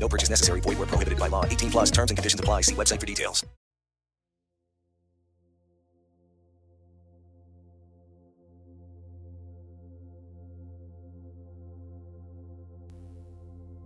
No 0.00 0.08
purchase 0.08 0.30
necessary. 0.30 0.60
Void 0.60 0.78
where 0.78 0.86
prohibited 0.86 1.18
by 1.18 1.28
law. 1.28 1.44
18 1.44 1.70
plus 1.70 1.90
terms 1.90 2.10
and 2.10 2.16
conditions 2.16 2.40
apply. 2.40 2.62
See 2.62 2.74
website 2.74 3.00
for 3.00 3.06
details. 3.06 3.44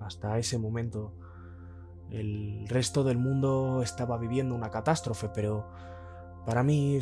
Hasta 0.00 0.36
ese 0.38 0.58
momento, 0.58 1.14
el 2.10 2.66
resto 2.68 3.02
del 3.02 3.16
mundo 3.16 3.80
estaba 3.82 4.18
viviendo 4.18 4.54
una 4.54 4.70
catástrofe, 4.70 5.30
pero 5.30 5.70
para 6.44 6.62
mí 6.62 7.00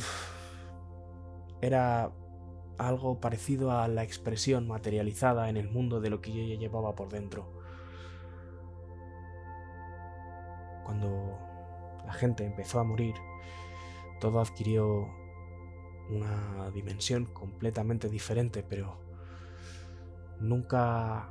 era 1.60 2.12
algo 2.78 3.20
parecido 3.20 3.72
a 3.72 3.88
la 3.88 4.02
expresión 4.02 4.68
materializada 4.68 5.48
en 5.48 5.56
el 5.56 5.68
mundo 5.68 6.00
de 6.00 6.10
lo 6.10 6.20
que 6.20 6.32
yo 6.32 6.58
llevaba 6.58 6.94
por 6.94 7.08
dentro. 7.08 7.59
Cuando 10.90 11.38
la 12.04 12.12
gente 12.12 12.44
empezó 12.44 12.80
a 12.80 12.82
morir, 12.82 13.14
todo 14.18 14.40
adquirió 14.40 15.08
una 16.08 16.68
dimensión 16.72 17.26
completamente 17.26 18.08
diferente, 18.08 18.64
pero 18.64 19.00
nunca 20.40 21.30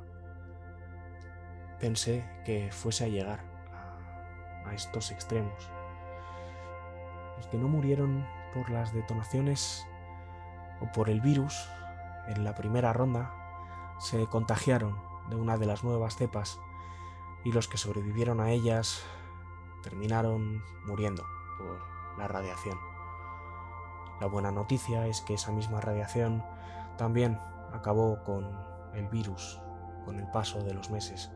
pensé 1.78 2.24
que 2.46 2.72
fuese 2.72 3.04
a 3.04 3.08
llegar 3.08 3.40
a, 3.70 4.70
a, 4.70 4.74
estos 4.74 5.10
extremos. 5.10 5.70
Los 7.36 7.46
que 7.48 7.58
no 7.58 7.68
murieron 7.68 8.26
por 8.54 8.70
las 8.70 8.94
detonaciones 8.94 9.86
o 10.80 10.90
por 10.90 11.10
el 11.10 11.20
virus 11.20 11.68
en 12.28 12.44
la 12.44 12.54
primera 12.54 12.94
ronda 12.94 13.30
se 13.98 14.26
contagiaron 14.26 14.98
de 15.28 15.36
una 15.36 15.58
de 15.58 15.66
las 15.66 15.84
nuevas 15.84 16.16
cepas 16.16 16.58
y 17.44 17.52
los 17.52 17.68
que 17.68 17.76
sobrevivieron 17.76 18.40
a 18.40 18.52
ellas 18.52 19.04
terminaron 19.82 20.62
muriendo 20.86 21.24
por 21.58 21.80
la 22.18 22.28
radiación. 22.28 22.78
La 24.20 24.26
buena 24.26 24.50
noticia 24.50 25.06
es 25.06 25.20
que 25.22 25.34
esa 25.34 25.52
misma 25.52 25.80
radiación 25.80 26.42
también 26.98 27.38
acabó 27.72 28.22
con 28.24 28.46
el 28.94 29.08
virus 29.08 29.60
con 30.04 30.18
el 30.18 30.26
paso 30.26 30.62
de 30.62 30.74
los 30.74 30.90
meses. 30.90 31.30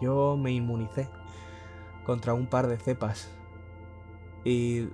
Yo 0.00 0.36
me 0.36 0.50
inmunicé 0.50 1.08
contra 2.04 2.34
un 2.34 2.46
par 2.46 2.66
de 2.66 2.76
cepas 2.76 3.30
y 4.44 4.88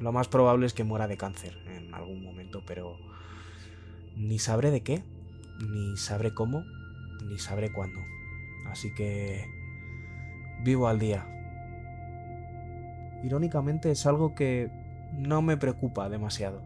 lo 0.00 0.12
más 0.12 0.28
probable 0.28 0.66
es 0.66 0.72
que 0.72 0.84
muera 0.84 1.08
de 1.08 1.16
cáncer 1.16 1.56
en 1.66 1.92
algún 1.94 2.22
momento, 2.22 2.62
pero 2.66 2.96
ni 4.16 4.38
sabré 4.38 4.70
de 4.70 4.82
qué, 4.82 5.02
ni 5.60 5.96
sabré 5.96 6.32
cómo, 6.32 6.64
ni 7.24 7.38
sabré 7.38 7.72
cuándo. 7.72 8.00
Así 8.66 8.94
que 8.94 9.44
vivo 10.64 10.88
al 10.88 10.98
día. 10.98 11.26
Irónicamente 13.22 13.90
es 13.90 14.06
algo 14.06 14.34
que 14.34 14.70
no 15.12 15.42
me 15.42 15.56
preocupa 15.56 16.08
demasiado. 16.08 16.62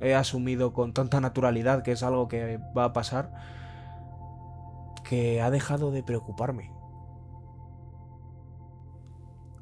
He 0.00 0.14
asumido 0.14 0.72
con 0.72 0.92
tanta 0.92 1.20
naturalidad 1.20 1.82
que 1.82 1.92
es 1.92 2.02
algo 2.02 2.28
que 2.28 2.58
va 2.76 2.84
a 2.84 2.92
pasar 2.92 3.32
que 5.08 5.40
ha 5.40 5.50
dejado 5.50 5.90
de 5.90 6.02
preocuparme. 6.02 6.70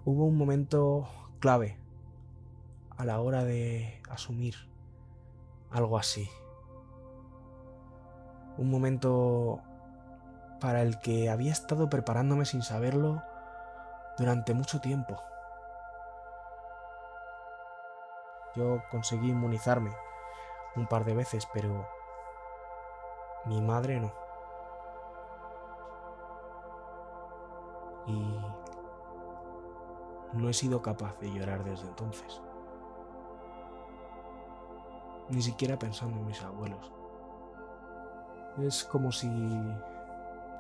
Hubo 0.04 0.24
un 0.24 0.36
momento 0.36 1.08
clave 1.38 1.76
a 2.96 3.04
la 3.04 3.20
hora 3.20 3.44
de 3.44 4.00
asumir 4.08 4.54
algo 5.70 5.98
así. 5.98 6.28
Un 8.58 8.70
momento 8.70 9.60
para 10.60 10.82
el 10.82 10.98
que 10.98 11.30
había 11.30 11.52
estado 11.52 11.88
preparándome 11.88 12.44
sin 12.44 12.62
saberlo 12.62 13.22
durante 14.18 14.54
mucho 14.54 14.80
tiempo. 14.80 15.20
Yo 18.54 18.82
conseguí 18.90 19.30
inmunizarme 19.30 19.90
un 20.76 20.86
par 20.86 21.04
de 21.04 21.14
veces, 21.14 21.48
pero 21.52 21.88
mi 23.46 23.60
madre 23.60 24.00
no. 24.00 24.12
Y 28.06 28.40
no 30.32 30.48
he 30.48 30.52
sido 30.52 30.82
capaz 30.82 31.18
de 31.20 31.32
llorar 31.32 31.64
desde 31.64 31.88
entonces. 31.88 32.42
Ni 35.28 35.42
siquiera 35.42 35.78
pensando 35.78 36.18
en 36.18 36.26
mis 36.26 36.42
abuelos. 36.42 36.92
Es 38.58 38.84
como 38.84 39.12
si 39.12 39.28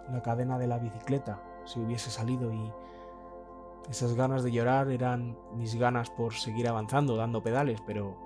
la 0.08 0.22
cadena 0.22 0.58
de 0.58 0.66
la 0.66 0.78
bicicleta 0.78 1.42
se 1.64 1.80
hubiese 1.80 2.10
salido 2.10 2.52
y 2.52 2.72
esas 3.88 4.14
ganas 4.14 4.42
de 4.42 4.52
llorar 4.52 4.90
eran 4.90 5.36
mis 5.54 5.74
ganas 5.74 6.10
por 6.10 6.34
seguir 6.34 6.68
avanzando, 6.68 7.16
dando 7.16 7.42
pedales, 7.42 7.80
pero 7.86 8.16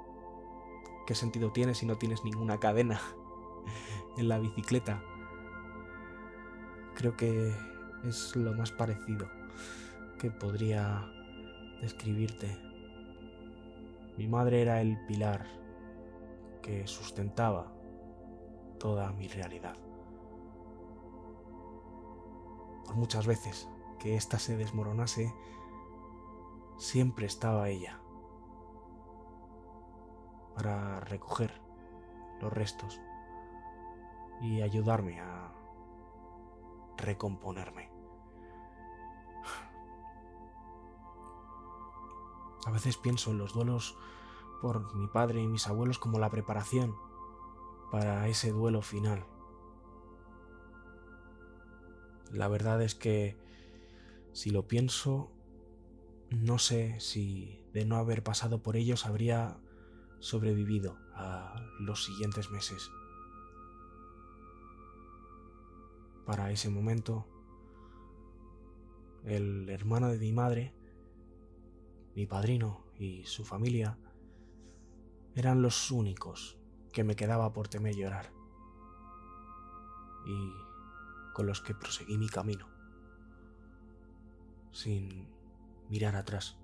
¿qué 1.07 1.15
sentido 1.15 1.53
tiene 1.53 1.75
si 1.75 1.87
no 1.87 1.97
tienes 1.97 2.25
ninguna 2.25 2.59
cadena 2.59 3.01
en 4.19 4.29
la 4.29 4.39
bicicleta? 4.39 5.03
Creo 6.95 7.17
que 7.17 7.53
es 8.07 8.37
lo 8.37 8.53
más 8.53 8.73
parecido 8.73 9.29
que 10.19 10.31
podría 10.31 11.05
describirte. 11.81 12.57
Mi 14.17 14.29
madre 14.29 14.63
era 14.63 14.81
el 14.81 14.97
pilar 15.07 15.47
que 16.63 16.87
sustentaba 16.87 17.73
toda 18.79 19.13
mi 19.13 19.29
realidad. 19.29 19.84
Por 22.85 22.97
muchas 22.97 23.27
veces 23.27 23.69
que 23.99 24.17
ésta 24.17 24.39
se 24.39 24.57
desmoronase, 24.57 25.35
siempre 26.77 27.27
estaba 27.27 27.69
ella 27.69 28.01
para 30.55 31.01
recoger 31.01 31.61
los 32.41 32.53
restos 32.53 33.01
y 34.41 34.63
ayudarme 34.63 35.21
a 35.21 35.53
recomponerme. 36.97 37.91
A 42.67 42.71
veces 42.71 42.97
pienso 42.97 43.31
en 43.31 43.39
los 43.39 43.53
duelos 43.53 43.99
por 44.63 44.95
mi 44.95 45.07
padre 45.07 45.43
y 45.43 45.47
mis 45.47 45.67
abuelos 45.67 45.99
como 45.99 46.19
la 46.19 46.31
preparación 46.31 46.97
para 47.91 48.27
ese 48.29 48.53
duelo 48.53 48.81
final. 48.81 49.27
La 52.35 52.49
verdad 52.49 52.83
es 52.83 52.97
que 52.97 53.37
si 54.33 54.51
lo 54.51 54.67
pienso, 54.67 55.31
no 56.31 56.59
sé 56.59 56.99
si 56.99 57.63
de 57.73 57.85
no 57.85 57.97
haber 57.97 58.25
pasado 58.25 58.61
por 58.61 58.77
ellos 58.77 59.07
habría 59.07 59.57
sobrevivido 60.19 60.99
a 61.15 61.65
los 61.79 62.05
siguientes 62.05 62.51
meses. 62.51 62.91
Para 66.27 66.51
ese 66.51 66.71
momento, 66.71 67.29
el 69.25 69.69
hermano 69.69 70.09
de 70.09 70.19
mi 70.19 70.33
madre, 70.33 70.75
mi 72.17 72.27
padrino 72.27 72.85
y 72.99 73.25
su 73.27 73.45
familia 73.45 73.97
eran 75.37 75.63
los 75.63 75.93
únicos 75.93 76.59
que 76.93 77.05
me 77.05 77.15
quedaba 77.15 77.53
por 77.53 77.69
temer 77.69 77.95
llorar 77.95 78.33
y 80.27 80.64
con 81.35 81.47
los 81.47 81.61
que 81.61 81.75
proseguí 81.75 82.17
mi 82.17 82.29
camino 82.29 82.75
sin 84.75 85.29
mirar 85.89 86.17
atrás. 86.17 86.57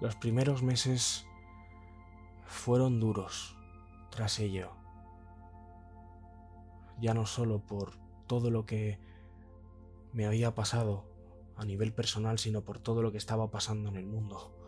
Los 0.00 0.16
primeros 0.16 0.62
meses 0.62 1.26
fueron 2.46 3.00
duros 3.00 3.56
tras 4.10 4.38
ello, 4.40 4.72
ya 7.00 7.12
no 7.12 7.26
solo 7.26 7.60
por 7.60 7.98
todo 8.26 8.50
lo 8.50 8.64
que 8.64 8.98
me 10.12 10.26
había 10.26 10.54
pasado 10.54 11.04
a 11.56 11.64
nivel 11.64 11.92
personal, 11.92 12.38
sino 12.38 12.62
por 12.62 12.78
todo 12.78 13.02
lo 13.02 13.12
que 13.12 13.18
estaba 13.18 13.50
pasando 13.50 13.90
en 13.90 13.96
el 13.96 14.06
mundo. 14.06 14.59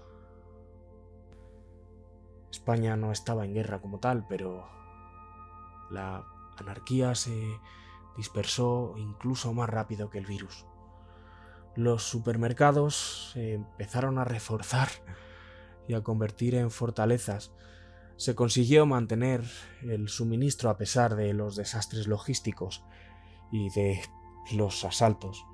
España 2.53 2.97
no 2.97 3.13
estaba 3.13 3.47
en 3.47 3.55
guerra 3.55 3.81
como 3.81 3.99
tal, 3.99 4.27
pero 4.29 4.69
la 5.91 6.25
anarquía 6.59 7.15
se 7.15 7.59
dispersó 8.17 8.95
incluso 8.99 9.55
más 9.55 9.71
rápido 9.71 10.11
que 10.11 10.19
el 10.19 10.27
virus. 10.27 10.67
Los 11.75 12.03
supermercados 12.03 13.33
empezaron 13.37 14.19
a 14.19 14.25
reforzar 14.25 14.89
y 15.89 15.95
a 15.95 16.03
convertir 16.03 16.55
en 16.55 16.71
fortalezas. 16.71 17.53
Se 18.17 18.35
consiguió 18.35 18.85
mantener 18.85 19.43
el 19.81 20.11
suministro 20.11 20.69
a 20.69 20.77
pesar 20.77 21.17
de 21.17 21.33
los 21.33 21.57
desastres 21.57 22.07
logísticos 22.07 22.85
y 23.51 23.71
de 23.71 24.03
los 24.55 24.85
asaltos. 24.85 25.47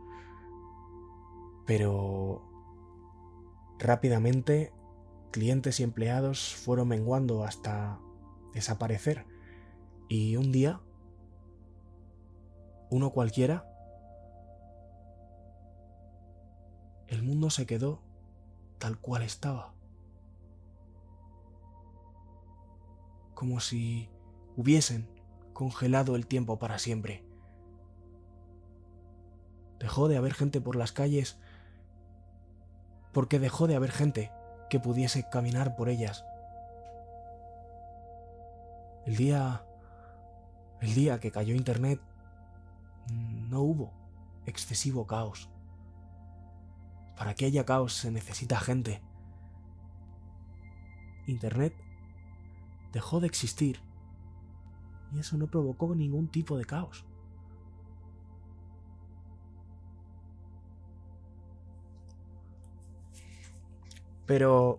Pero 1.64 2.42
rápidamente 3.78 4.72
clientes 5.30 5.80
y 5.80 5.82
empleados 5.82 6.54
fueron 6.54 6.88
menguando 6.88 7.44
hasta 7.44 8.00
desaparecer. 8.54 9.26
Y 10.08 10.36
un 10.36 10.52
día, 10.52 10.80
uno 12.90 13.10
cualquiera, 13.10 13.66
el 17.06 17.22
mundo 17.22 17.50
se 17.50 17.66
quedó 17.66 18.02
tal 18.78 18.98
cual 18.98 19.22
estaba. 19.22 19.74
Como 23.34 23.60
si 23.60 24.10
hubiesen 24.56 25.08
congelado 25.52 26.16
el 26.16 26.26
tiempo 26.26 26.58
para 26.58 26.78
siempre. 26.78 27.24
Dejó 29.78 30.08
de 30.08 30.16
haber 30.16 30.34
gente 30.34 30.60
por 30.60 30.74
las 30.76 30.92
calles 30.92 31.38
porque 33.12 33.38
dejó 33.38 33.66
de 33.66 33.76
haber 33.76 33.90
gente 33.90 34.30
que 34.68 34.80
pudiese 34.80 35.28
caminar 35.28 35.76
por 35.76 35.88
ellas. 35.88 36.24
El 39.06 39.16
día 39.16 39.64
el 40.80 40.94
día 40.94 41.18
que 41.18 41.32
cayó 41.32 41.54
internet 41.54 42.00
no 43.48 43.60
hubo 43.60 43.92
excesivo 44.46 45.06
caos. 45.06 45.48
Para 47.16 47.34
que 47.34 47.46
haya 47.46 47.64
caos 47.64 47.94
se 47.94 48.12
necesita 48.12 48.60
gente. 48.60 49.02
Internet 51.26 51.74
dejó 52.92 53.18
de 53.20 53.26
existir 53.26 53.80
y 55.12 55.18
eso 55.18 55.36
no 55.36 55.48
provocó 55.48 55.94
ningún 55.94 56.28
tipo 56.28 56.56
de 56.56 56.64
caos. 56.64 57.04
Pero 64.28 64.78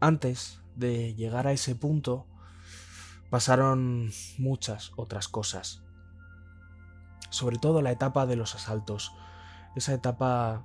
antes 0.00 0.62
de 0.74 1.14
llegar 1.14 1.46
a 1.46 1.52
ese 1.52 1.74
punto, 1.74 2.24
pasaron 3.28 4.10
muchas 4.38 4.92
otras 4.96 5.28
cosas. 5.28 5.82
Sobre 7.28 7.58
todo 7.58 7.82
la 7.82 7.92
etapa 7.92 8.24
de 8.24 8.36
los 8.36 8.54
asaltos. 8.54 9.14
Esa 9.76 9.92
etapa 9.92 10.64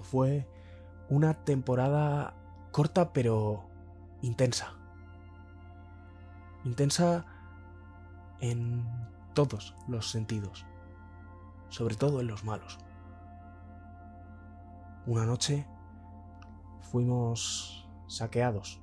fue 0.00 0.48
una 1.08 1.34
temporada 1.34 2.34
corta 2.70 3.12
pero 3.12 3.68
intensa. 4.22 4.74
Intensa 6.64 7.26
en 8.40 8.86
todos 9.34 9.74
los 9.88 10.08
sentidos. 10.08 10.64
Sobre 11.68 11.96
todo 11.96 12.20
en 12.20 12.28
los 12.28 12.44
malos. 12.44 12.78
Una 15.04 15.26
noche 15.26 15.66
fuimos 16.86 17.86
saqueados. 18.06 18.80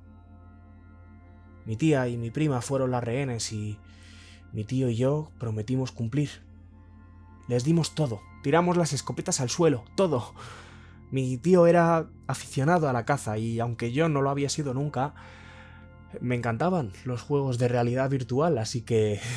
Mi 1.64 1.76
tía 1.76 2.08
y 2.08 2.16
mi 2.16 2.30
prima 2.30 2.60
fueron 2.60 2.90
las 2.90 3.02
rehenes 3.02 3.52
y 3.52 3.78
mi 4.52 4.64
tío 4.64 4.88
y 4.88 4.96
yo 4.96 5.30
prometimos 5.38 5.92
cumplir. 5.92 6.30
Les 7.48 7.64
dimos 7.64 7.94
todo, 7.94 8.20
tiramos 8.42 8.76
las 8.76 8.92
escopetas 8.92 9.40
al 9.40 9.50
suelo, 9.50 9.84
todo. 9.96 10.34
Mi 11.10 11.36
tío 11.38 11.66
era 11.66 12.08
aficionado 12.26 12.88
a 12.88 12.92
la 12.92 13.04
caza 13.04 13.38
y 13.38 13.60
aunque 13.60 13.92
yo 13.92 14.08
no 14.08 14.22
lo 14.22 14.30
había 14.30 14.48
sido 14.48 14.74
nunca, 14.74 15.14
me 16.20 16.34
encantaban 16.34 16.92
los 17.04 17.22
juegos 17.22 17.58
de 17.58 17.68
realidad 17.68 18.10
virtual, 18.10 18.58
así 18.58 18.82
que... 18.82 19.20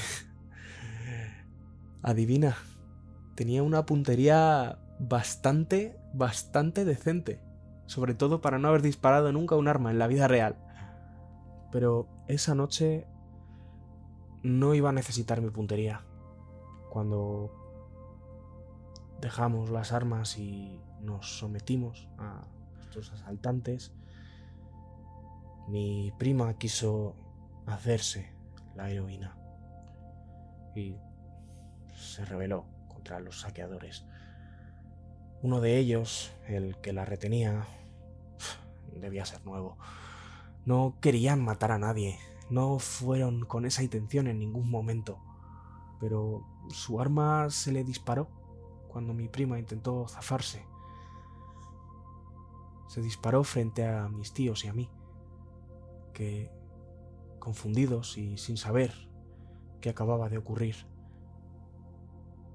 Adivina, 2.04 2.58
tenía 3.36 3.64
una 3.64 3.86
puntería 3.86 4.80
bastante, 5.00 5.98
bastante 6.14 6.86
decente 6.86 7.47
sobre 7.88 8.14
todo 8.14 8.42
para 8.42 8.60
no 8.60 8.68
haber 8.68 8.82
disparado 8.82 9.32
nunca 9.32 9.56
un 9.56 9.68
arma 9.68 9.92
en 9.92 10.00
la 10.00 10.08
vida 10.08 10.28
real. 10.28 10.56
Pero 11.72 12.08
esa 12.28 12.54
noche 12.54 13.08
no 14.44 14.74
iba 14.76 14.90
a 14.90 14.94
necesitar 14.94 15.42
mi 15.42 15.50
puntería. 15.50 16.06
Cuando 16.92 17.52
dejamos 19.20 19.70
las 19.70 19.92
armas 19.92 20.38
y 20.38 20.80
nos 21.02 21.40
sometimos 21.40 22.08
a 22.18 22.46
estos 22.82 23.12
asaltantes, 23.12 23.94
mi 25.68 26.14
prima 26.18 26.54
quiso 26.58 27.16
hacerse 27.66 28.32
la 28.76 28.90
heroína 28.90 29.38
y 30.76 30.96
se 31.96 32.24
rebeló 32.26 32.66
contra 32.88 33.20
los 33.20 33.42
saqueadores. 33.42 34.06
Uno 35.44 35.62
de 35.62 35.78
ellos, 35.78 36.32
el 36.48 36.78
que 36.78 36.94
la 36.94 37.06
retenía, 37.06 37.68
debía 39.00 39.26
ser 39.26 39.46
nuevo. 39.46 39.78
No 40.66 40.96
querían 41.00 41.44
matar 41.44 41.72
a 41.72 41.78
nadie, 41.78 42.18
no 42.50 42.80
fueron 42.80 43.46
con 43.46 43.66
esa 43.66 43.84
intención 43.84 44.28
en 44.28 44.40
ningún 44.40 44.70
momento. 44.70 45.20
Pero 46.00 46.44
su 46.70 47.00
arma 47.00 47.50
se 47.52 47.72
le 47.72 47.84
disparó 47.84 48.30
cuando 48.88 49.14
mi 49.14 49.28
prima 49.28 49.60
intentó 49.60 50.08
zafarse. 50.08 50.66
Se 52.88 53.02
disparó 53.02 53.44
frente 53.44 53.86
a 53.86 54.10
mis 54.10 54.34
tíos 54.34 54.66
y 54.66 54.70
a 54.70 54.74
mí, 54.74 54.90
que, 56.14 56.50
confundidos 57.38 58.18
y 58.18 58.38
sin 58.38 58.58
saber 58.58 58.92
qué 59.82 59.90
acababa 59.90 60.30
de 60.30 60.40
ocurrir, 60.40 60.88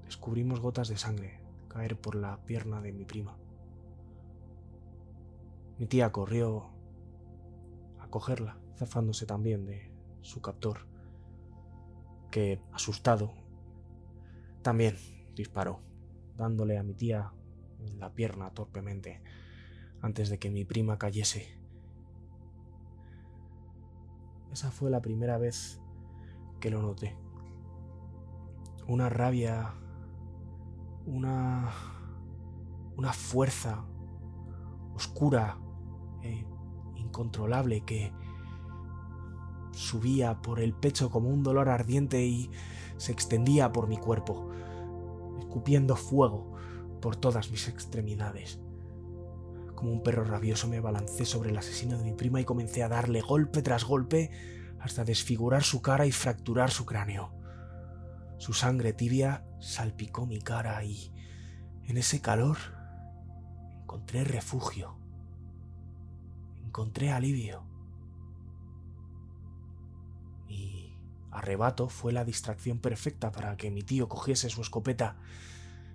descubrimos 0.03 0.59
gotas 0.59 0.89
de 0.89 0.97
sangre 0.97 1.42
caer 1.73 1.99
por 1.99 2.15
la 2.15 2.37
pierna 2.45 2.81
de 2.81 2.93
mi 2.93 3.03
prima. 3.03 3.35
Mi 5.79 5.87
tía 5.87 6.11
corrió 6.11 6.69
a 7.99 8.07
cogerla, 8.09 8.59
zafándose 8.77 9.25
también 9.25 9.65
de 9.65 9.91
su 10.21 10.39
captor, 10.39 10.87
que, 12.29 12.61
asustado, 12.71 13.33
también 14.61 14.95
disparó, 15.35 15.81
dándole 16.37 16.77
a 16.77 16.83
mi 16.83 16.93
tía 16.93 17.33
la 17.97 18.13
pierna 18.13 18.51
torpemente 18.51 19.21
antes 20.01 20.29
de 20.29 20.37
que 20.37 20.51
mi 20.51 20.65
prima 20.65 20.99
cayese. 20.99 21.57
Esa 24.51 24.69
fue 24.69 24.91
la 24.91 25.01
primera 25.01 25.39
vez 25.39 25.81
que 26.59 26.69
lo 26.69 26.83
noté. 26.83 27.17
Una 28.87 29.09
rabia, 29.09 29.73
una 31.05 31.71
una 32.97 33.13
fuerza 33.13 33.85
oscura 34.93 35.57
e 36.21 36.45
incontrolable 36.95 37.81
que 37.81 38.11
subía 39.71 40.41
por 40.41 40.59
el 40.59 40.73
pecho 40.73 41.09
como 41.09 41.29
un 41.29 41.43
dolor 41.43 41.69
ardiente 41.69 42.25
y 42.25 42.51
se 42.97 43.11
extendía 43.11 43.71
por 43.71 43.87
mi 43.87 43.97
cuerpo, 43.97 44.51
escupiendo 45.39 45.95
fuego 45.95 46.53
por 47.01 47.15
todas 47.15 47.49
mis 47.49 47.67
extremidades. 47.67 48.59
Como 49.75 49.91
un 49.91 50.03
perro 50.03 50.23
rabioso 50.23 50.67
me 50.67 50.79
balancé 50.79 51.25
sobre 51.25 51.49
el 51.49 51.57
asesino 51.57 51.97
de 51.97 52.03
mi 52.03 52.13
prima 52.13 52.39
y 52.39 52.45
comencé 52.45 52.83
a 52.83 52.89
darle 52.89 53.21
golpe 53.21 53.61
tras 53.63 53.83
golpe 53.83 54.29
hasta 54.79 55.03
desfigurar 55.03 55.63
su 55.63 55.81
cara 55.81 56.05
y 56.05 56.11
fracturar 56.11 56.69
su 56.69 56.85
cráneo. 56.85 57.33
Su 58.37 58.53
sangre 58.53 58.93
tibia 58.93 59.45
salpicó 59.63 60.25
mi 60.25 60.39
cara 60.39 60.83
y 60.83 61.11
en 61.85 61.97
ese 61.97 62.21
calor 62.21 62.57
encontré 63.83 64.23
refugio 64.23 65.03
encontré 66.73 67.11
alivio. 67.11 67.61
Mi 70.47 70.97
arrebato 71.29 71.87
fue 71.87 72.11
la 72.11 72.25
distracción 72.25 72.79
perfecta 72.79 73.31
para 73.31 73.55
que 73.57 73.69
mi 73.69 73.83
tío 73.83 74.09
cogiese 74.09 74.49
su 74.49 74.61
escopeta 74.61 75.15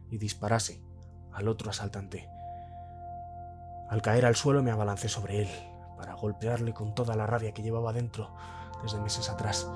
y 0.08 0.18
disparase 0.18 0.80
al 1.32 1.48
otro 1.48 1.70
asaltante. 1.70 2.28
Al 3.90 4.02
caer 4.02 4.25
al 4.25 4.37
suelo 4.37 4.62
me 4.62 4.70
abalancé 4.70 5.08
sobre 5.08 5.42
él 5.42 5.48
para 5.96 6.14
golpearle 6.14 6.72
con 6.72 6.94
toda 6.94 7.16
la 7.16 7.26
rabia 7.26 7.52
que 7.52 7.62
llevaba 7.62 7.92
dentro 7.92 8.32
desde 8.80 9.00
meses 9.00 9.28
atrás. 9.28 9.68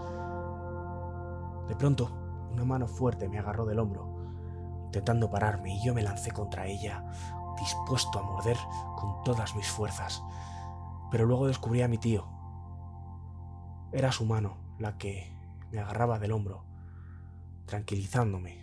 De 1.67 1.75
pronto, 1.75 2.22
una 2.53 2.65
mano 2.65 2.87
fuerte 2.87 3.29
me 3.29 3.39
agarró 3.39 3.67
del 3.67 3.79
hombro, 3.79 4.85
intentando 4.85 5.31
pararme, 5.31 5.75
y 5.75 5.85
yo 5.85 5.95
me 5.95 6.03
lancé 6.03 6.31
contra 6.31 6.67
ella, 6.67 7.05
dispuesto 7.59 8.19
a 8.19 8.23
morder 8.23 8.57
con 8.97 9.23
todas 9.25 9.55
mis 9.57 9.69
fuerzas 9.69 10.23
pero 11.13 11.27
luego 11.27 11.47
descubrí 11.47 11.83
a 11.83 11.89
mi 11.89 11.99
tío. 11.99 12.27
Era 13.93 14.11
su 14.13 14.25
mano 14.25 14.57
la 14.79 14.97
que 14.97 15.31
me 15.71 15.79
agarraba 15.79 16.19
del 16.19 16.33
hombro, 16.33 16.65
tranquilizándome 17.67 18.63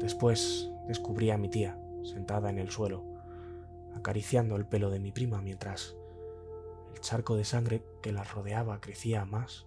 Después 0.00 0.70
descubrí 0.88 1.30
a 1.30 1.38
mi 1.38 1.50
tía, 1.50 1.78
sentada 2.02 2.48
en 2.48 2.58
el 2.58 2.70
suelo, 2.70 3.04
acariciando 3.94 4.56
el 4.56 4.66
pelo 4.66 4.90
de 4.90 4.98
mi 4.98 5.12
prima 5.12 5.40
mientras 5.40 5.94
el 6.94 7.00
charco 7.00 7.36
de 7.36 7.44
sangre 7.44 7.84
que 8.02 8.12
la 8.12 8.24
rodeaba 8.24 8.80
crecía 8.80 9.24
más 9.26 9.66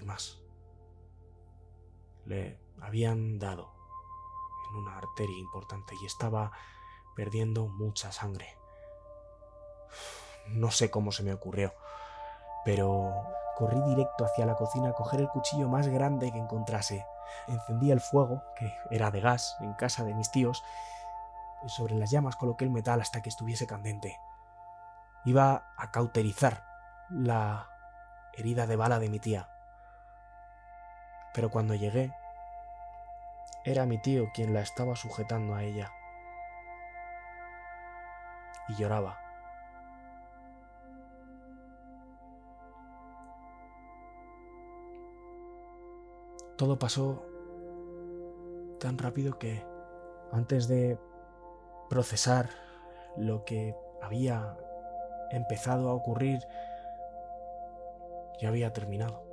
y 0.00 0.04
más. 0.04 0.39
Le 2.30 2.60
habían 2.80 3.40
dado 3.40 3.72
en 4.70 4.76
una 4.76 4.96
arteria 4.96 5.36
importante 5.36 5.96
y 6.00 6.06
estaba 6.06 6.52
perdiendo 7.16 7.66
mucha 7.66 8.12
sangre. 8.12 8.56
No 10.46 10.70
sé 10.70 10.92
cómo 10.92 11.10
se 11.10 11.24
me 11.24 11.34
ocurrió, 11.34 11.74
pero 12.64 13.12
corrí 13.58 13.80
directo 13.82 14.24
hacia 14.24 14.46
la 14.46 14.54
cocina 14.54 14.90
a 14.90 14.92
coger 14.92 15.22
el 15.22 15.28
cuchillo 15.28 15.68
más 15.68 15.88
grande 15.88 16.30
que 16.30 16.38
encontrase. 16.38 17.04
Encendí 17.48 17.90
el 17.90 18.00
fuego, 18.00 18.44
que 18.56 18.72
era 18.92 19.10
de 19.10 19.20
gas, 19.20 19.56
en 19.58 19.72
casa 19.74 20.04
de 20.04 20.14
mis 20.14 20.30
tíos, 20.30 20.62
y 21.64 21.68
sobre 21.68 21.96
las 21.96 22.12
llamas 22.12 22.36
coloqué 22.36 22.64
el 22.64 22.70
metal 22.70 23.00
hasta 23.00 23.22
que 23.22 23.28
estuviese 23.28 23.66
candente. 23.66 24.16
Iba 25.24 25.74
a 25.76 25.90
cauterizar 25.90 26.64
la 27.10 27.68
herida 28.34 28.68
de 28.68 28.76
bala 28.76 29.00
de 29.00 29.08
mi 29.08 29.18
tía. 29.18 29.50
Pero 31.34 31.50
cuando 31.50 31.74
llegué, 31.74 32.12
era 33.64 33.86
mi 33.86 33.98
tío 33.98 34.30
quien 34.32 34.54
la 34.54 34.60
estaba 34.60 34.96
sujetando 34.96 35.54
a 35.54 35.62
ella. 35.62 35.92
Y 38.68 38.74
lloraba. 38.74 39.18
Todo 46.56 46.78
pasó 46.78 47.26
tan 48.78 48.98
rápido 48.98 49.38
que 49.38 49.64
antes 50.32 50.68
de 50.68 50.98
procesar 51.88 52.50
lo 53.16 53.44
que 53.44 53.74
había 54.02 54.56
empezado 55.30 55.88
a 55.88 55.94
ocurrir, 55.94 56.40
ya 58.40 58.48
había 58.48 58.72
terminado. 58.72 59.29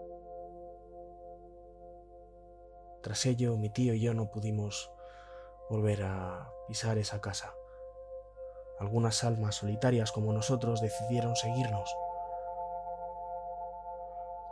Tras 3.08 3.26
ello, 3.26 3.56
mi 3.56 3.70
tío 3.70 3.94
y 3.94 4.02
yo 4.02 4.14
no 4.14 4.30
pudimos 4.30 4.92
volver 5.70 6.04
a 6.04 6.52
pisar 6.68 6.98
esa 6.98 7.22
casa. 7.22 7.54
Algunas 8.82 9.24
almas 9.24 9.56
solitarias 9.56 10.12
como 10.12 10.34
nosotros 10.34 10.82
decidieron 10.82 11.38
seguirnos. 11.38 11.90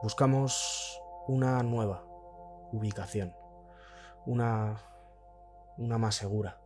Buscamos 0.01 1.03
una 1.27 1.61
nueva 1.63 2.05
ubicación, 2.71 3.35
una, 4.25 4.81
una 5.77 5.97
más 5.97 6.15
segura. 6.15 6.61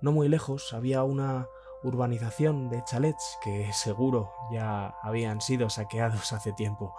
No 0.00 0.12
muy 0.12 0.28
lejos 0.28 0.72
había 0.72 1.02
una 1.02 1.48
urbanización 1.82 2.70
de 2.70 2.84
chalets 2.84 3.38
que 3.42 3.72
seguro 3.72 4.30
ya 4.52 4.94
habían 5.02 5.40
sido 5.40 5.68
saqueados 5.68 6.32
hace 6.32 6.52
tiempo. 6.52 6.94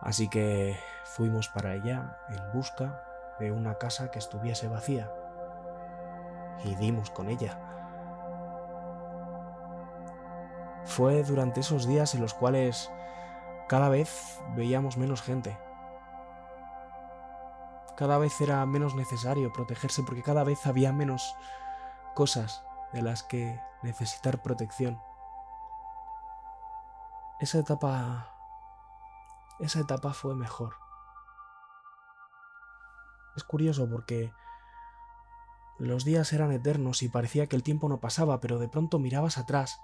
Así 0.00 0.28
que 0.28 0.78
fuimos 1.04 1.48
para 1.48 1.70
allá 1.70 2.18
en 2.28 2.52
busca 2.52 3.02
de 3.38 3.52
una 3.52 3.76
casa 3.76 4.10
que 4.10 4.18
estuviese 4.18 4.68
vacía. 4.68 5.10
Y 6.64 6.74
dimos 6.76 7.10
con 7.10 7.28
ella. 7.28 7.58
Fue 10.84 11.22
durante 11.24 11.60
esos 11.60 11.86
días 11.86 12.14
en 12.14 12.20
los 12.20 12.34
cuales 12.34 12.90
cada 13.68 13.88
vez 13.88 14.40
veíamos 14.54 14.96
menos 14.96 15.22
gente. 15.22 15.58
Cada 17.96 18.18
vez 18.18 18.40
era 18.40 18.64
menos 18.66 18.94
necesario 18.94 19.52
protegerse 19.52 20.02
porque 20.02 20.22
cada 20.22 20.44
vez 20.44 20.66
había 20.66 20.92
menos 20.92 21.34
cosas 22.14 22.64
de 22.92 23.02
las 23.02 23.22
que 23.22 23.60
necesitar 23.82 24.42
protección. 24.42 25.00
Esa 27.40 27.58
etapa 27.58 28.35
esa 29.58 29.80
etapa 29.80 30.12
fue 30.12 30.34
mejor. 30.34 30.74
Es 33.36 33.44
curioso 33.44 33.88
porque 33.88 34.32
los 35.78 36.04
días 36.04 36.32
eran 36.32 36.52
eternos 36.52 37.02
y 37.02 37.08
parecía 37.08 37.46
que 37.46 37.56
el 37.56 37.62
tiempo 37.62 37.88
no 37.88 38.00
pasaba, 38.00 38.40
pero 38.40 38.58
de 38.58 38.68
pronto 38.68 38.98
mirabas 38.98 39.38
atrás 39.38 39.80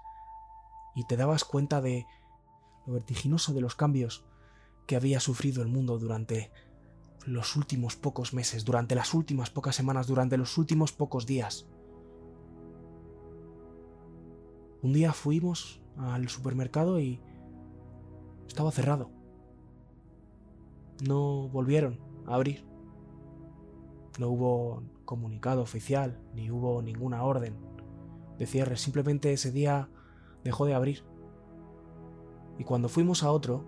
y 0.95 1.05
te 1.05 1.17
dabas 1.17 1.45
cuenta 1.45 1.81
de 1.81 2.07
lo 2.87 2.95
vertiginoso 2.95 3.53
de 3.53 3.61
los 3.61 3.75
cambios 3.75 4.25
que 4.87 4.97
había 4.97 5.21
sufrido 5.21 5.63
el 5.63 5.69
mundo 5.69 5.99
durante 5.99 6.51
los 7.27 7.57
últimos 7.57 7.95
pocos 7.97 8.35
meses, 8.35 8.65
durante 8.65 8.95
las 8.95 9.15
últimas 9.15 9.51
pocas 9.51 9.77
semanas, 9.77 10.07
durante 10.07 10.37
los 10.37 10.59
últimos 10.59 10.93
pocos 10.93 11.27
días. 11.27 11.67
Un 14.83 14.93
día 14.93 15.13
fuimos 15.13 15.81
al 15.97 16.29
supermercado 16.29 16.99
y 16.99 17.23
estaba 18.49 18.73
cerrado 18.73 19.22
no 21.03 21.49
volvieron 21.49 21.99
a 22.27 22.35
abrir. 22.35 22.65
No 24.19 24.29
hubo 24.29 24.83
comunicado 25.05 25.63
oficial, 25.63 26.21
ni 26.35 26.51
hubo 26.51 26.81
ninguna 26.83 27.25
orden 27.25 27.57
de 28.39 28.47
cierre. 28.47 28.77
Simplemente 28.77 29.33
ese 29.33 29.51
día 29.51 29.89
dejó 30.45 30.67
de 30.67 30.75
abrir. 30.75 31.05
Y 32.59 32.65
cuando 32.65 32.89
fuimos 32.89 33.23
a 33.23 33.33
otro, 33.33 33.65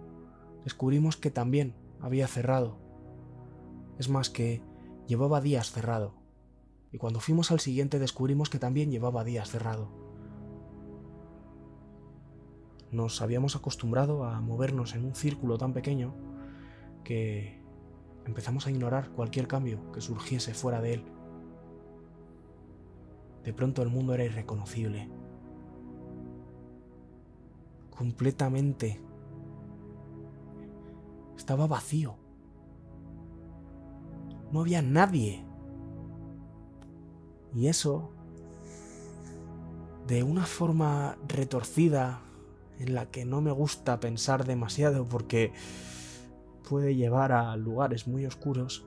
descubrimos 0.65 1.17
que 1.17 1.31
también 1.31 1.75
había 2.01 2.29
cerrado. 2.29 2.79
Es 3.99 4.09
más 4.09 4.31
que 4.31 4.63
llevaba 5.07 5.41
días 5.41 5.71
cerrado. 5.73 6.15
Y 6.93 6.99
cuando 6.99 7.21
fuimos 7.21 7.51
al 7.51 7.61
siguiente 7.61 7.99
descubrimos 7.99 8.51
que 8.51 8.59
también 8.59 8.91
llevaba 8.91 9.25
días 9.25 9.51
cerrado. 9.51 9.89
Nos 12.93 13.21
habíamos 13.23 13.57
acostumbrado 13.57 14.25
a 14.25 14.41
movernos 14.41 14.95
en 14.95 15.05
un 15.05 15.17
círculo 15.17 15.59
tan 15.59 15.73
pequeño 15.73 16.15
que 17.05 17.61
empezamos 18.27 18.67
a 18.67 18.71
ignorar 18.71 19.11
cualquier 19.11 19.47
cambio 19.47 19.93
que 19.93 20.01
surgiese 20.01 20.55
fuera 20.55 20.81
de 20.81 20.95
él. 20.95 21.05
De 23.45 23.53
pronto 23.53 23.83
el 23.83 23.91
mundo 23.91 24.15
era 24.15 24.25
irreconocible. 24.25 25.09
Completamente. 27.97 29.01
Estaba 31.37 31.67
vacío. 31.67 32.17
No 34.51 34.61
había 34.61 34.83
nadie. 34.83 35.45
Y 37.55 37.69
eso, 37.69 38.11
de 40.07 40.23
una 40.23 40.47
forma 40.47 41.19
retorcida, 41.29 42.21
en 42.79 42.95
la 42.95 43.07
que 43.07 43.25
no 43.25 43.41
me 43.41 43.53
gusta 43.53 44.01
pensar 44.01 44.45
demasiado 44.45 45.05
porque 45.05 45.53
puede 46.69 46.95
llevar 46.97 47.33
a 47.33 47.57
lugares 47.57 48.07
muy 48.07 48.27
oscuros, 48.27 48.87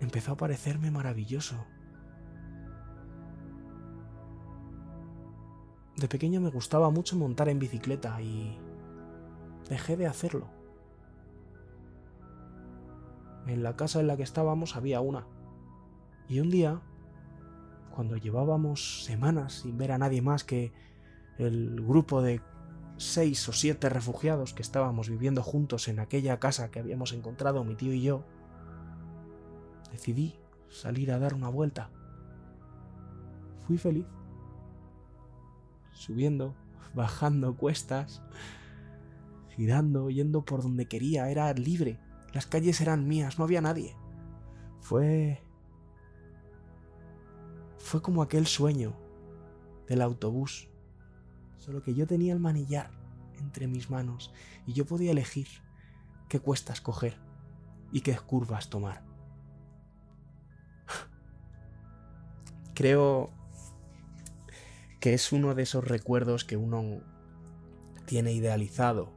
empezó 0.00 0.32
a 0.32 0.36
parecerme 0.36 0.90
maravilloso. 0.90 1.56
De 5.96 6.08
pequeño 6.08 6.40
me 6.40 6.48
gustaba 6.48 6.90
mucho 6.90 7.16
montar 7.16 7.48
en 7.48 7.58
bicicleta 7.58 8.20
y 8.22 8.56
dejé 9.68 9.96
de 9.96 10.06
hacerlo. 10.06 10.48
En 13.46 13.62
la 13.62 13.76
casa 13.76 14.00
en 14.00 14.06
la 14.06 14.16
que 14.16 14.22
estábamos 14.22 14.76
había 14.76 15.00
una. 15.00 15.26
Y 16.28 16.40
un 16.40 16.50
día, 16.50 16.80
cuando 17.94 18.16
llevábamos 18.16 19.04
semanas 19.04 19.62
sin 19.62 19.76
ver 19.76 19.92
a 19.92 19.98
nadie 19.98 20.22
más 20.22 20.44
que 20.44 20.72
el 21.38 21.82
grupo 21.84 22.22
de 22.22 22.40
seis 23.00 23.48
o 23.48 23.52
siete 23.52 23.88
refugiados 23.88 24.52
que 24.52 24.60
estábamos 24.60 25.08
viviendo 25.08 25.42
juntos 25.42 25.88
en 25.88 26.00
aquella 26.00 26.38
casa 26.38 26.70
que 26.70 26.80
habíamos 26.80 27.14
encontrado 27.14 27.64
mi 27.64 27.74
tío 27.74 27.94
y 27.94 28.02
yo, 28.02 28.24
decidí 29.90 30.38
salir 30.68 31.10
a 31.10 31.18
dar 31.18 31.32
una 31.32 31.48
vuelta. 31.48 31.90
Fui 33.66 33.78
feliz. 33.78 34.04
Subiendo, 35.92 36.54
bajando 36.94 37.56
cuestas, 37.56 38.22
girando, 39.56 40.10
yendo 40.10 40.44
por 40.44 40.62
donde 40.62 40.86
quería, 40.86 41.30
era 41.30 41.52
libre. 41.54 41.98
Las 42.34 42.46
calles 42.46 42.82
eran 42.82 43.08
mías, 43.08 43.38
no 43.38 43.44
había 43.44 43.62
nadie. 43.62 43.96
Fue... 44.80 45.42
Fue 47.78 48.02
como 48.02 48.20
aquel 48.20 48.46
sueño 48.46 48.94
del 49.88 50.02
autobús 50.02 50.68
solo 51.60 51.82
que 51.82 51.94
yo 51.94 52.06
tenía 52.06 52.32
el 52.32 52.40
manillar 52.40 52.90
entre 53.38 53.68
mis 53.68 53.88
manos 53.90 54.32
y 54.66 54.72
yo 54.72 54.84
podía 54.84 55.12
elegir 55.12 55.46
qué 56.28 56.40
cuestas 56.40 56.80
coger 56.80 57.16
y 57.92 58.00
qué 58.00 58.16
curvas 58.16 58.68
tomar. 58.70 59.04
Creo 62.74 63.32
que 65.00 65.14
es 65.14 65.32
uno 65.32 65.54
de 65.54 65.62
esos 65.62 65.84
recuerdos 65.84 66.44
que 66.44 66.56
uno 66.56 67.00
tiene 68.04 68.32
idealizado, 68.32 69.12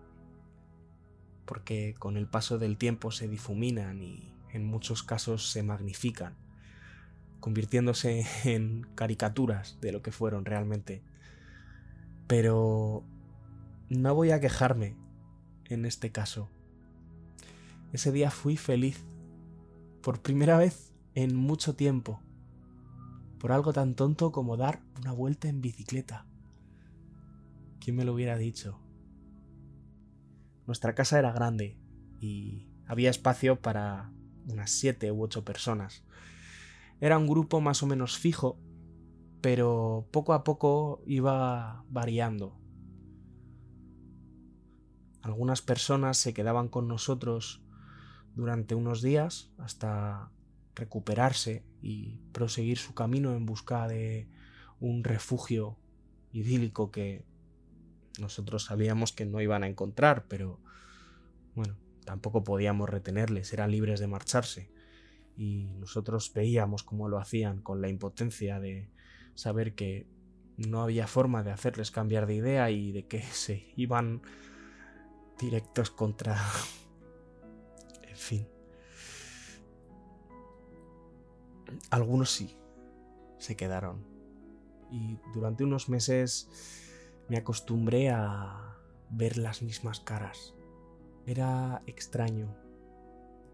porque 1.45 1.95
con 1.99 2.15
el 2.15 2.27
paso 2.27 2.57
del 2.57 2.77
tiempo 2.77 3.11
se 3.11 3.27
difuminan 3.27 4.01
y 4.01 4.33
en 4.53 4.65
muchos 4.65 5.03
casos 5.03 5.51
se 5.51 5.63
magnifican, 5.63 6.37
convirtiéndose 7.39 8.25
en 8.45 8.87
caricaturas 8.95 9.77
de 9.81 9.91
lo 9.91 10.01
que 10.01 10.11
fueron 10.11 10.45
realmente. 10.45 11.03
Pero 12.27 13.03
no 13.89 14.15
voy 14.15 14.31
a 14.31 14.39
quejarme 14.39 14.95
en 15.69 15.85
este 15.85 16.11
caso. 16.11 16.49
Ese 17.91 18.11
día 18.11 18.31
fui 18.31 18.57
feliz, 18.57 19.05
por 20.01 20.21
primera 20.21 20.57
vez 20.57 20.93
en 21.15 21.35
mucho 21.35 21.75
tiempo, 21.75 22.21
por 23.39 23.51
algo 23.51 23.73
tan 23.73 23.95
tonto 23.95 24.31
como 24.31 24.57
dar 24.57 24.81
una 24.99 25.11
vuelta 25.11 25.47
en 25.47 25.61
bicicleta. 25.61 26.25
¿Quién 27.79 27.97
me 27.97 28.05
lo 28.05 28.13
hubiera 28.13 28.37
dicho? 28.37 28.79
Nuestra 30.65 30.95
casa 30.95 31.19
era 31.19 31.33
grande 31.33 31.77
y 32.19 32.67
había 32.87 33.09
espacio 33.09 33.59
para 33.59 34.11
unas 34.47 34.71
siete 34.71 35.11
u 35.11 35.21
ocho 35.21 35.43
personas. 35.43 36.03
Era 37.01 37.17
un 37.17 37.27
grupo 37.27 37.59
más 37.59 37.83
o 37.83 37.85
menos 37.85 38.17
fijo, 38.17 38.57
pero 39.43 40.07
poco 40.11 40.31
a 40.31 40.45
poco 40.45 41.03
iba 41.05 41.83
variando. 41.89 42.57
Algunas 45.21 45.61
personas 45.61 46.17
se 46.17 46.33
quedaban 46.33 46.69
con 46.69 46.87
nosotros 46.87 47.61
durante 48.35 48.73
unos 48.73 49.01
días 49.01 49.51
hasta 49.57 50.31
recuperarse 50.75 51.65
y 51.81 52.21
proseguir 52.31 52.77
su 52.77 52.93
camino 52.93 53.33
en 53.33 53.45
busca 53.45 53.85
de 53.89 54.29
un 54.79 55.03
refugio 55.03 55.77
idílico 56.31 56.89
que 56.89 57.25
nosotros 58.21 58.63
sabíamos 58.63 59.11
que 59.11 59.25
no 59.25 59.41
iban 59.41 59.65
a 59.65 59.67
encontrar, 59.67 60.25
pero 60.29 60.61
bueno, 61.53 61.75
tampoco 62.05 62.45
podíamos 62.45 62.89
retenerles, 62.89 63.51
eran 63.51 63.71
libres 63.71 63.99
de 63.99 64.07
marcharse. 64.07 64.71
Y 65.35 65.73
nosotros 65.79 66.31
veíamos 66.33 66.83
cómo 66.83 67.09
lo 67.09 67.17
hacían 67.17 67.61
con 67.61 67.81
la 67.81 67.89
impotencia 67.89 68.61
de 68.61 68.89
saber 69.35 69.75
que 69.75 70.07
no 70.57 70.81
había 70.81 71.07
forma 71.07 71.43
de 71.43 71.51
hacerles 71.51 71.91
cambiar 71.91 72.27
de 72.27 72.35
idea 72.35 72.69
y 72.71 72.91
de 72.91 73.07
que 73.07 73.21
se 73.31 73.71
iban 73.75 74.21
directos 75.39 75.91
contra... 75.91 76.37
en 78.03 78.17
fin. 78.17 78.47
Algunos 81.89 82.31
sí, 82.31 82.55
se 83.39 83.55
quedaron. 83.55 84.05
Y 84.91 85.17
durante 85.33 85.63
unos 85.63 85.89
meses 85.89 86.49
me 87.27 87.37
acostumbré 87.37 88.09
a 88.09 88.77
ver 89.09 89.37
las 89.37 89.61
mismas 89.61 89.99
caras. 89.99 90.53
Era 91.25 91.81
extraño, 91.87 92.55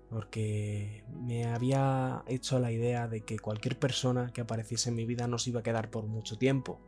porque 0.09 1.03
me 1.07 1.45
había 1.45 2.23
hecho 2.27 2.59
la 2.59 2.71
idea 2.71 3.07
de 3.07 3.21
que 3.21 3.37
cualquier 3.37 3.77
persona 3.77 4.31
que 4.33 4.41
apareciese 4.41 4.89
en 4.89 4.95
mi 4.95 5.05
vida 5.05 5.27
no 5.27 5.37
se 5.37 5.51
iba 5.51 5.59
a 5.59 5.63
quedar 5.63 5.91
por 5.91 6.05
mucho 6.07 6.37
tiempo, 6.37 6.79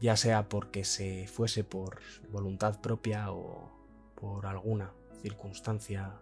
ya 0.00 0.16
sea 0.16 0.48
porque 0.48 0.84
se 0.84 1.26
fuese 1.28 1.64
por 1.64 2.00
voluntad 2.30 2.80
propia 2.80 3.32
o 3.32 3.70
por 4.14 4.46
alguna 4.46 4.92
circunstancia 5.22 6.20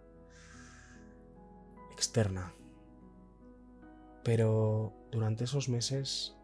externa. 1.91 2.53
Pero 4.23 4.93
durante 5.11 5.43
esos 5.43 5.67
meses 5.67 6.35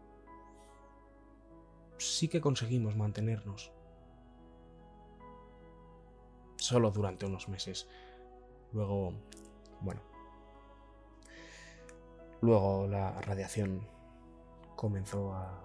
sí 1.96 2.28
que 2.28 2.40
conseguimos 2.40 2.96
mantenernos. 2.96 3.72
Solo 6.56 6.90
durante 6.90 7.24
unos 7.24 7.48
meses. 7.48 7.88
Luego, 8.72 9.12
bueno. 9.80 10.00
Luego 12.40 12.86
la 12.86 13.20
radiación 13.20 13.86
comenzó 14.76 15.32
a 15.32 15.60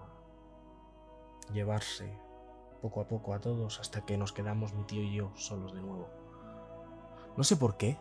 llevarse 1.52 2.18
poco 2.82 3.00
a 3.00 3.08
poco 3.08 3.34
a 3.34 3.38
todos 3.38 3.78
hasta 3.80 4.04
que 4.04 4.16
nos 4.16 4.32
quedamos 4.32 4.74
mi 4.74 4.84
tío 4.84 5.02
y 5.02 5.14
yo 5.14 5.30
solos 5.36 5.74
de 5.74 5.80
nuevo. 5.80 6.08
No 7.36 7.44
sé 7.44 7.56
por 7.56 7.76
qué, 7.76 7.96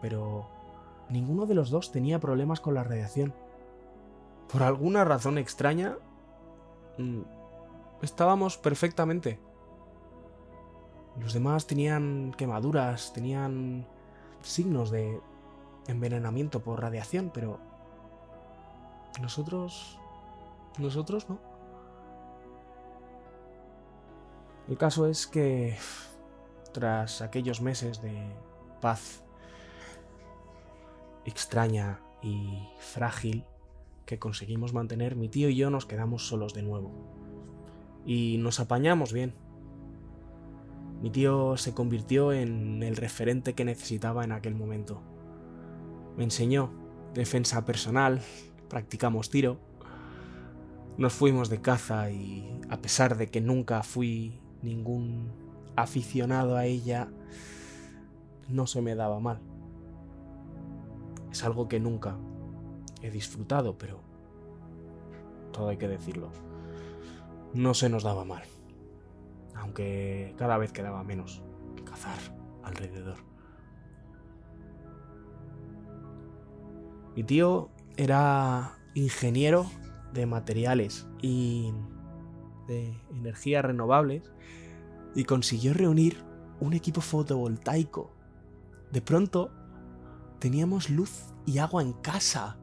pero 0.00 0.46
ninguno 1.08 1.46
de 1.46 1.54
los 1.54 1.70
dos 1.70 1.92
tenía 1.92 2.18
problemas 2.18 2.60
con 2.60 2.74
la 2.74 2.84
radiación. 2.84 3.34
Por 4.50 4.62
alguna 4.62 5.04
razón 5.04 5.38
extraña, 5.38 5.96
Mm, 7.00 7.22
estábamos 8.02 8.58
perfectamente. 8.58 9.38
Los 11.20 11.34
demás 11.34 11.66
tenían 11.66 12.34
quemaduras, 12.36 13.12
tenían 13.12 13.86
signos 14.42 14.90
de 14.90 15.20
envenenamiento 15.86 16.60
por 16.60 16.80
radiación, 16.80 17.30
pero 17.32 17.58
nosotros... 19.20 19.98
Nosotros 20.78 21.28
no. 21.28 21.38
El 24.68 24.78
caso 24.78 25.06
es 25.06 25.26
que 25.26 25.76
tras 26.72 27.22
aquellos 27.22 27.60
meses 27.60 28.00
de 28.00 28.16
paz 28.80 29.22
extraña 31.24 32.00
y 32.22 32.68
frágil, 32.78 33.44
que 34.06 34.18
conseguimos 34.18 34.72
mantener, 34.72 35.16
mi 35.16 35.28
tío 35.28 35.48
y 35.48 35.56
yo 35.56 35.70
nos 35.70 35.86
quedamos 35.86 36.26
solos 36.26 36.54
de 36.54 36.62
nuevo. 36.62 36.90
Y 38.06 38.38
nos 38.38 38.60
apañamos 38.60 39.12
bien. 39.12 39.34
Mi 41.00 41.10
tío 41.10 41.56
se 41.56 41.72
convirtió 41.72 42.32
en 42.32 42.82
el 42.82 42.96
referente 42.96 43.54
que 43.54 43.64
necesitaba 43.64 44.24
en 44.24 44.32
aquel 44.32 44.54
momento. 44.54 45.00
Me 46.16 46.24
enseñó 46.24 46.70
defensa 47.14 47.64
personal, 47.64 48.20
practicamos 48.68 49.30
tiro, 49.30 49.58
nos 50.98 51.14
fuimos 51.14 51.48
de 51.48 51.62
caza 51.62 52.10
y 52.10 52.60
a 52.68 52.82
pesar 52.82 53.16
de 53.16 53.30
que 53.30 53.40
nunca 53.40 53.82
fui 53.82 54.38
ningún 54.62 55.32
aficionado 55.74 56.56
a 56.56 56.66
ella, 56.66 57.08
no 58.48 58.66
se 58.66 58.82
me 58.82 58.94
daba 58.94 59.20
mal. 59.20 59.40
Es 61.32 61.42
algo 61.44 61.68
que 61.68 61.80
nunca 61.80 62.18
he 63.00 63.10
disfrutado, 63.10 63.78
pero 63.78 64.00
todo 65.52 65.68
hay 65.68 65.78
que 65.78 65.88
decirlo. 65.88 66.30
No 67.54 67.72
se 67.72 67.88
nos 67.88 68.02
daba 68.02 68.24
mal, 68.26 68.42
aunque 69.60 70.34
cada 70.38 70.58
vez 70.58 70.72
quedaba 70.72 71.02
menos 71.04 71.42
que 71.76 71.84
cazar 71.84 72.18
alrededor. 72.62 73.18
Mi 77.14 77.24
tío 77.24 77.70
era 77.96 78.78
ingeniero 78.94 79.66
de 80.12 80.26
materiales 80.26 81.06
y 81.20 81.72
de 82.66 82.94
energías 83.10 83.64
renovables 83.64 84.32
y 85.14 85.24
consiguió 85.24 85.74
reunir 85.74 86.22
un 86.60 86.72
equipo 86.72 87.00
fotovoltaico. 87.00 88.12
De 88.90 89.02
pronto 89.02 89.50
teníamos 90.38 90.88
luz 90.88 91.34
y 91.46 91.58
agua 91.58 91.82
en 91.82 91.92
casa 91.92 92.60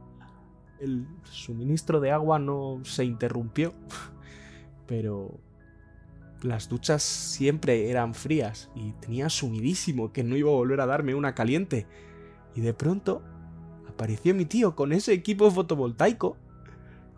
el 0.79 1.07
suministro 1.23 1.99
de 1.99 2.11
agua 2.11 2.39
no 2.39 2.81
se 2.83 3.05
interrumpió, 3.05 3.73
pero 4.87 5.39
las 6.41 6.69
duchas 6.69 7.01
siempre 7.01 7.89
eran 7.89 8.13
frías 8.13 8.69
y 8.75 8.91
tenía 8.93 9.29
sumidísimo 9.29 10.11
que 10.11 10.23
no 10.23 10.35
iba 10.35 10.49
a 10.51 10.55
volver 10.55 10.81
a 10.81 10.85
darme 10.85 11.15
una 11.15 11.33
caliente. 11.33 11.87
Y 12.55 12.61
de 12.61 12.73
pronto 12.73 13.23
apareció 13.87 14.35
mi 14.35 14.45
tío 14.45 14.75
con 14.75 14.93
ese 14.93 15.13
equipo 15.13 15.49
fotovoltaico 15.49 16.37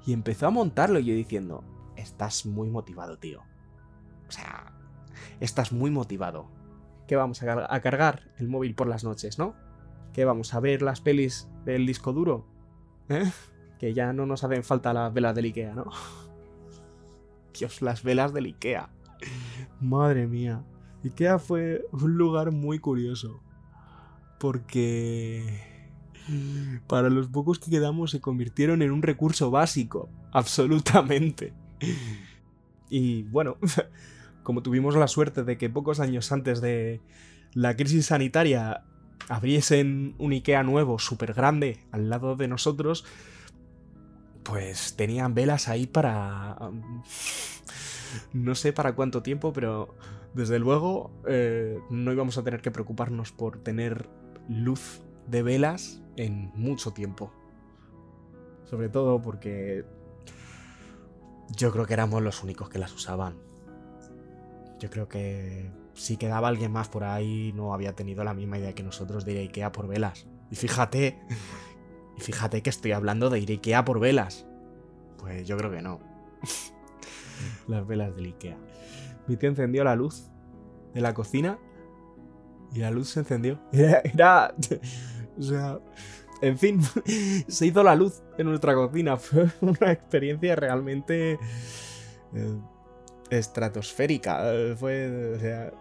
y 0.06 0.14
empezó 0.14 0.48
a 0.48 0.52
montarlo 0.52 1.00
y 1.00 1.06
yo 1.06 1.14
diciendo, 1.14 1.64
estás 1.98 2.46
muy 2.46 2.70
motivado, 2.70 3.18
tío. 3.18 3.42
O 4.28 4.32
sea, 4.32 4.74
estás 5.40 5.72
muy 5.72 5.92
motivado. 5.92 6.50
¿Qué 7.08 7.16
vamos 7.16 7.42
a, 7.42 7.80
cargar 7.82 8.32
el 8.38 8.48
móvil 8.48 8.76
por 8.76 8.88
las 8.88 9.04
noches, 9.04 9.40
no? 9.40 9.56
¿Qué 10.14 10.26
vamos 10.26 10.54
a 10.54 10.60
ver 10.60 10.82
las 10.82 11.02
pelis 11.02 11.50
del 11.66 11.86
disco 11.86 12.14
duro? 12.14 12.46
¿Eh? 13.10 13.30
Que 13.80 13.94
ya 13.94 14.14
no 14.14 14.26
nos 14.26 14.44
hacen 14.44 14.64
falta 14.64 14.94
las 14.94 15.14
velas 15.14 15.36
del 15.36 15.46
Ikea, 15.46 15.74
¿no? 15.74 15.86
Dios, 17.60 17.82
las 17.82 18.04
velas 18.04 18.34
del 18.34 18.46
Ikea. 18.46 18.90
Madre 19.80 20.28
mía. 20.28 20.64
Ikea 21.04 21.40
fue 21.40 21.86
un 21.92 22.18
lugar 22.18 22.52
muy 22.52 22.80
curioso. 22.80 23.42
Porque 24.40 25.62
para 26.88 27.10
los 27.10 27.28
pocos 27.28 27.60
que 27.60 27.72
quedamos 27.72 28.12
se 28.12 28.22
convirtieron 28.22 28.82
en 28.82 28.92
un 28.92 29.02
recurso 29.02 29.52
básico. 29.52 30.10
Absolutamente. 30.32 31.54
Y 32.90 33.24
bueno, 33.24 33.58
como 34.44 34.62
tuvimos 34.62 34.96
la 34.96 35.08
suerte 35.08 35.44
de 35.44 35.58
que 35.58 35.70
pocos 35.70 36.00
años 36.00 36.32
antes 36.32 36.62
de 36.62 37.02
la 37.54 37.76
crisis 37.76 38.08
sanitaria 38.08 38.84
abriesen 39.28 40.16
un 40.18 40.32
Ikea 40.32 40.64
nuevo, 40.64 40.98
súper 41.00 41.34
grande, 41.34 41.80
al 41.92 42.10
lado 42.10 42.36
de 42.36 42.48
nosotros, 42.48 43.06
pues 44.44 44.96
tenían 44.96 45.34
velas 45.34 45.68
ahí 45.68 45.86
para... 45.86 46.58
No 48.34 48.56
sé 48.56 48.74
para 48.74 48.96
cuánto 48.96 49.22
tiempo, 49.22 49.54
pero 49.54 49.96
desde 50.34 50.60
luego 50.60 51.12
eh, 51.28 51.80
no 51.90 52.12
íbamos 52.12 52.38
a 52.38 52.44
tener 52.44 52.62
que 52.62 52.72
preocuparnos 52.72 53.32
por 53.32 53.60
tener 53.60 54.10
luz 54.48 55.02
de 55.28 55.44
velas 55.44 56.02
en 56.16 56.52
mucho 56.56 56.92
tiempo. 56.92 57.32
Sobre 58.66 58.90
todo 58.90 59.22
porque 59.22 59.86
yo 61.56 61.72
creo 61.72 61.86
que 61.86 61.94
éramos 61.94 62.22
los 62.22 62.44
únicos 62.44 62.70
que 62.70 62.80
las 62.80 62.94
usaban. 62.94 63.38
Yo 64.80 64.90
creo 64.90 65.08
que 65.08 65.72
si 65.94 66.18
quedaba 66.18 66.48
alguien 66.48 66.72
más 66.72 66.88
por 66.88 67.04
ahí 67.04 67.52
no 67.54 67.74
había 67.74 67.94
tenido 67.94 68.24
la 68.24 68.34
misma 68.34 68.58
idea 68.58 68.74
que 68.74 68.84
nosotros 68.84 69.26
de 69.26 69.34
ir 69.34 69.38
a 69.40 69.42
Ikea 69.42 69.72
por 69.72 69.88
velas. 69.88 70.28
Y 70.52 70.56
fíjate, 70.56 71.20
y 72.18 72.22
fíjate 72.22 72.62
que 72.62 72.70
estoy 72.70 72.92
hablando 72.92 73.30
de 73.30 73.40
ir 73.40 73.50
a 73.50 73.54
Ikea 73.54 73.86
por 73.86 74.00
velas. 74.00 74.46
Pues 75.18 75.48
yo 75.48 75.58
creo 75.58 75.72
que 75.72 75.82
no. 75.82 76.00
Las 77.68 77.86
velas 77.86 78.16
del 78.16 78.26
Ikea. 78.26 78.58
Mi 79.28 79.38
tío 79.38 79.50
encendió 79.50 79.84
la 79.84 79.96
luz 79.96 80.30
de 80.94 81.02
la 81.02 81.14
cocina 81.14 81.60
y 82.74 82.80
la 82.80 82.92
luz 82.92 83.10
se 83.10 83.20
encendió. 83.22 83.60
Era, 83.72 84.02
era 84.02 84.56
o 85.38 85.42
sea, 85.42 85.80
en 86.42 86.58
fin, 86.58 86.82
se 87.48 87.66
hizo 87.66 87.84
la 87.84 87.96
luz 87.96 88.22
en 88.38 88.48
nuestra 88.48 88.74
cocina. 88.74 89.18
Fue 89.18 89.48
una 89.62 89.92
experiencia 89.92 90.56
realmente 90.56 91.40
eh, 92.34 92.58
estratosférica. 93.30 94.44
Fue, 94.78 95.36
o 95.36 95.40
sea... 95.40 95.74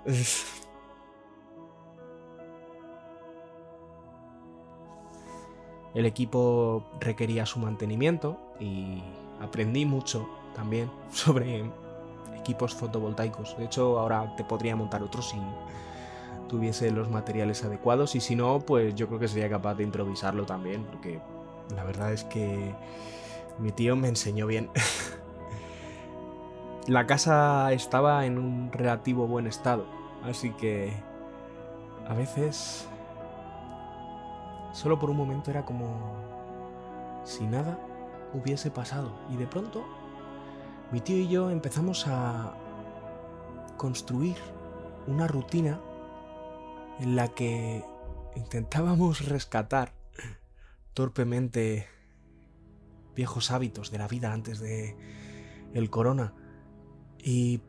El 5.95 6.07
equipo 6.07 6.87
requería 7.01 7.45
su 7.45 7.59
mantenimiento 7.59 8.39
y 8.61 9.03
aprendí 9.41 9.85
mucho 9.85 10.29
también 10.55 10.91
sobre 11.13 11.71
equipos 12.37 12.75
fotovoltaicos. 12.75 13.57
De 13.59 13.65
hecho, 13.65 13.99
ahora 13.99 14.35
te 14.37 14.45
podría 14.45 14.77
montar 14.77 15.03
otro 15.03 15.23
si 15.23 15.37
tuviese 16.49 16.91
los 16.91 17.11
materiales 17.11 17.63
adecuados 17.65 18.15
y 18.15 18.21
si 18.21 18.35
no, 18.35 18.61
pues 18.61 18.95
yo 18.95 19.07
creo 19.07 19.21
que 19.21 19.29
sería 19.29 19.51
capaz 19.51 19.75
de 19.75 19.85
improvisarlo 19.85 20.47
también, 20.47 20.85
porque 20.85 21.21
la 21.75 21.85
verdad 21.85 22.13
es 22.13 22.25
que 22.25 22.75
mi 23.59 23.73
tío 23.73 23.97
me 23.97 24.09
enseñó 24.09 24.47
bien. 24.47 24.71
la 26.87 27.07
casa 27.07 27.73
estaba 27.73 28.25
en 28.25 28.39
un 28.39 28.73
relativo 28.73 29.27
buen 29.27 29.47
estado, 29.47 29.85
así 30.25 30.53
que 30.53 30.93
a 32.09 32.15
veces 32.15 32.89
solo 34.73 34.99
por 34.99 35.11
un 35.11 35.17
momento 35.17 35.51
era 35.51 35.65
como 35.65 35.89
si 37.25 37.47
nada 37.47 37.79
hubiese 38.33 38.71
pasado 38.71 39.13
y 39.31 39.37
de 39.37 39.47
pronto 39.47 39.85
mi 40.91 41.01
tío 41.01 41.19
y 41.19 41.29
yo 41.29 41.51
empezamos 41.51 42.07
a 42.07 42.55
construir 43.77 44.37
una 45.07 45.27
rutina 45.27 45.81
en 46.99 47.15
la 47.15 47.29
que 47.29 47.85
intentábamos 48.37 49.27
rescatar 49.27 49.93
torpemente 50.95 51.87
viejos 53.15 53.51
hábitos 53.51 53.91
de 53.91 53.99
la 53.99 54.09
vida 54.09 54.33
antes 54.33 54.61
de 54.61 54.97
el 55.75 55.91
corona 55.91 56.33
y 57.19 57.61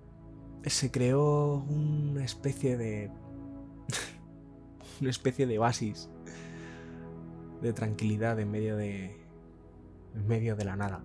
se 0.66 0.90
creó 0.90 1.56
una 1.70 2.24
especie 2.24 2.78
de 2.78 3.12
una 5.02 5.10
especie 5.10 5.46
de 5.46 5.60
oasis 5.60 6.10
de 7.62 7.74
tranquilidad 7.74 8.40
en 8.40 8.50
medio 8.50 8.78
de 8.78 9.18
en 10.16 10.28
medio 10.28 10.56
de 10.56 10.66
la 10.66 10.76
nada. 10.76 11.04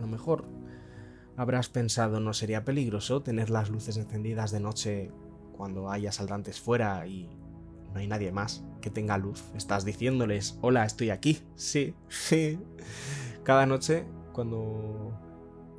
A 0.00 0.02
lo 0.02 0.06
mejor 0.06 0.46
habrás 1.36 1.68
pensado 1.68 2.20
no 2.20 2.32
sería 2.32 2.64
peligroso 2.64 3.22
tener 3.22 3.50
las 3.50 3.68
luces 3.68 3.98
encendidas 3.98 4.50
de 4.50 4.60
noche 4.60 5.12
cuando 5.52 5.90
haya 5.90 6.10
saltantes 6.10 6.58
fuera 6.58 7.06
y 7.06 7.28
no 7.92 8.00
hay 8.00 8.06
nadie 8.06 8.32
más 8.32 8.64
que 8.80 8.88
tenga 8.88 9.18
luz. 9.18 9.52
Estás 9.54 9.84
diciéndoles, 9.84 10.58
hola, 10.62 10.86
estoy 10.86 11.10
aquí. 11.10 11.42
Sí, 11.54 11.94
sí. 12.08 12.58
Cada 13.42 13.66
noche, 13.66 14.06
cuando 14.32 15.12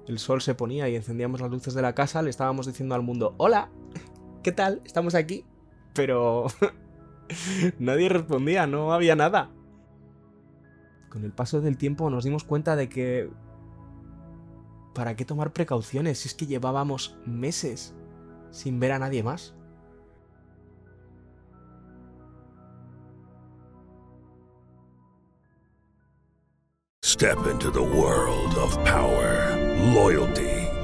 el 0.05 0.19
sol 0.19 0.39
se 0.43 0.53
ponía 0.53 0.87
y 0.87 0.95
encendíamos 0.95 1.41
las 1.41 1.49
luces 1.49 1.73
de 1.73 1.81
la 1.81 1.95
casa, 1.95 2.21
le 2.21 2.29
estábamos 2.29 2.67
diciendo 2.67 2.93
al 2.93 3.01
mundo, 3.01 3.33
hola, 3.37 3.71
¿qué 4.43 4.51
tal? 4.51 4.83
Estamos 4.85 5.15
aquí. 5.15 5.45
Pero 5.95 6.45
nadie 7.79 8.07
respondía, 8.07 8.67
no 8.67 8.93
había 8.93 9.15
nada. 9.15 9.49
Con 11.09 11.25
el 11.25 11.31
paso 11.31 11.59
del 11.59 11.77
tiempo 11.77 12.11
nos 12.11 12.23
dimos 12.23 12.43
cuenta 12.43 12.75
de 12.75 12.87
que... 12.87 13.31
¿Para 14.93 15.15
qué 15.15 15.23
tomar 15.25 15.53
precauciones 15.53 16.19
si 16.19 16.27
es 16.27 16.33
que 16.33 16.47
llevábamos 16.47 17.15
meses 17.25 17.93
sin 18.51 18.79
ver 18.79 18.91
a 18.91 18.99
nadie 18.99 19.23
más? 19.23 19.53
Step 27.03 27.37
into 27.45 27.69
the 27.69 27.81
world 27.81 28.57
of 28.57 28.75
power, 28.83 29.55
loyalty, 29.93 30.60